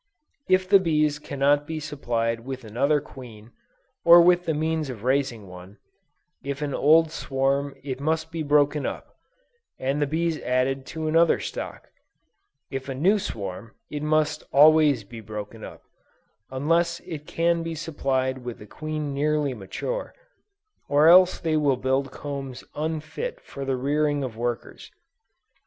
[0.49, 3.51] If the bees cannot be supplied with another queen,
[4.03, 5.77] or with the means of raising one,
[6.43, 9.15] if an old swarm it must be broken up,
[9.77, 11.91] and the bees added to another stock;
[12.71, 15.83] if a new swarm it must always be broken up,
[16.49, 20.15] unless it can be supplied with a queen nearly mature,
[20.89, 24.89] or else they will build combs unfit for the rearing of workers.